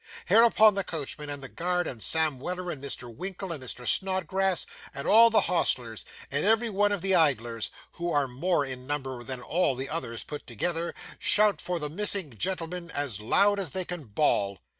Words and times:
Hereupon 0.25 0.73
the 0.73 0.83
coachman, 0.83 1.29
and 1.29 1.43
the 1.43 1.47
guard, 1.47 1.85
and 1.85 2.01
Sam 2.01 2.39
Weller, 2.39 2.71
and 2.71 2.83
Mr. 2.83 3.15
Winkle, 3.15 3.51
and 3.51 3.63
Mr. 3.63 3.87
Snodgrass, 3.87 4.65
and 4.95 5.05
all 5.07 5.29
the 5.29 5.41
hostlers, 5.41 6.05
and 6.31 6.43
every 6.43 6.71
one 6.71 6.91
of 6.91 7.03
the 7.03 7.13
idlers, 7.13 7.69
who 7.91 8.11
are 8.11 8.27
more 8.27 8.65
in 8.65 8.87
number 8.87 9.23
than 9.23 9.41
all 9.43 9.75
the 9.75 9.89
others 9.89 10.23
put 10.23 10.47
together, 10.47 10.95
shout 11.19 11.61
for 11.61 11.77
the 11.77 11.87
missing 11.87 12.35
gentlemen 12.35 12.89
as 12.89 13.19
loud 13.19 13.59
as 13.59 13.73
they 13.73 13.85
can 13.85 14.05
bawl. 14.05 14.61